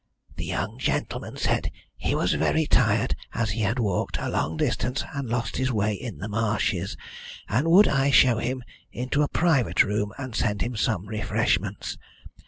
The 0.35 0.45
young 0.45 0.79
gentleman 0.79 1.37
said 1.37 1.69
he 1.95 2.15
was 2.15 2.33
very 2.33 2.65
tired, 2.65 3.15
as 3.35 3.51
he 3.51 3.61
had 3.61 3.77
walked 3.77 4.17
a 4.17 4.31
long 4.31 4.57
distance 4.57 5.03
and 5.13 5.29
lost 5.29 5.57
his 5.57 5.71
way 5.71 5.93
in 5.93 6.17
the 6.17 6.27
marshes, 6.27 6.97
and 7.47 7.69
would 7.69 7.87
I 7.87 8.09
show 8.09 8.39
him 8.39 8.63
into 8.91 9.21
a 9.21 9.27
private 9.27 9.83
room 9.83 10.11
and 10.17 10.35
send 10.35 10.63
him 10.63 10.75
some 10.75 11.05
refreshments. 11.05 11.99